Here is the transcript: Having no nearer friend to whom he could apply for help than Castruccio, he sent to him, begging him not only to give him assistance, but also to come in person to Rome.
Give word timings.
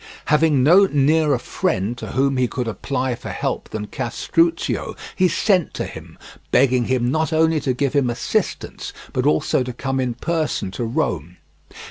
Having 0.33 0.63
no 0.63 0.87
nearer 0.91 1.37
friend 1.37 1.95
to 1.99 2.13
whom 2.13 2.37
he 2.37 2.47
could 2.47 2.67
apply 2.67 3.13
for 3.13 3.29
help 3.29 3.69
than 3.69 3.85
Castruccio, 3.85 4.95
he 5.15 5.27
sent 5.27 5.75
to 5.75 5.85
him, 5.85 6.17
begging 6.49 6.85
him 6.85 7.11
not 7.11 7.31
only 7.31 7.59
to 7.59 7.73
give 7.75 7.93
him 7.93 8.09
assistance, 8.09 8.93
but 9.13 9.27
also 9.27 9.61
to 9.61 9.71
come 9.73 9.99
in 9.99 10.15
person 10.15 10.71
to 10.71 10.85
Rome. 10.85 11.37